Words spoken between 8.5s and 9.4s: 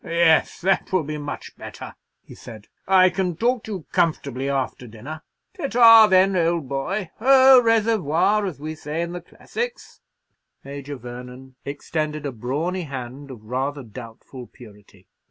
we say in the